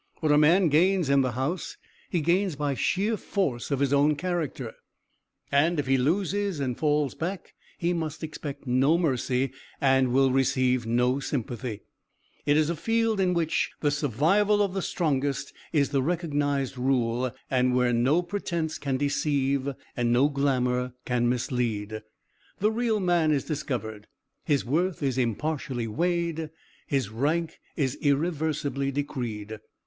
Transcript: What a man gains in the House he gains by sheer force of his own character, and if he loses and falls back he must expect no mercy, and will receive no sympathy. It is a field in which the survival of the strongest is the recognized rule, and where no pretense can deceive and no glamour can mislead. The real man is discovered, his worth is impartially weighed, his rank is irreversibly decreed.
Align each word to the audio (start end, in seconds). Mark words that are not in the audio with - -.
What 0.19 0.31
a 0.31 0.37
man 0.39 0.69
gains 0.69 1.11
in 1.11 1.21
the 1.21 1.33
House 1.33 1.77
he 2.09 2.21
gains 2.21 2.55
by 2.55 2.73
sheer 2.73 3.15
force 3.17 3.69
of 3.69 3.79
his 3.79 3.93
own 3.93 4.15
character, 4.15 4.73
and 5.51 5.79
if 5.79 5.85
he 5.85 5.95
loses 5.95 6.59
and 6.59 6.75
falls 6.75 7.13
back 7.13 7.53
he 7.77 7.93
must 7.93 8.23
expect 8.23 8.65
no 8.65 8.97
mercy, 8.97 9.51
and 9.79 10.11
will 10.11 10.31
receive 10.31 10.87
no 10.87 11.19
sympathy. 11.19 11.81
It 12.47 12.57
is 12.57 12.67
a 12.71 12.75
field 12.75 13.19
in 13.19 13.35
which 13.35 13.69
the 13.81 13.91
survival 13.91 14.63
of 14.63 14.73
the 14.73 14.81
strongest 14.81 15.53
is 15.71 15.89
the 15.89 16.01
recognized 16.01 16.79
rule, 16.79 17.29
and 17.51 17.75
where 17.75 17.93
no 17.93 18.23
pretense 18.23 18.79
can 18.79 18.97
deceive 18.97 19.69
and 19.95 20.11
no 20.11 20.29
glamour 20.29 20.93
can 21.05 21.29
mislead. 21.29 22.01
The 22.57 22.71
real 22.71 22.99
man 22.99 23.31
is 23.31 23.43
discovered, 23.43 24.07
his 24.45 24.65
worth 24.65 25.03
is 25.03 25.19
impartially 25.19 25.85
weighed, 25.87 26.49
his 26.87 27.09
rank 27.11 27.59
is 27.77 27.97
irreversibly 28.01 28.91
decreed. 28.91 29.59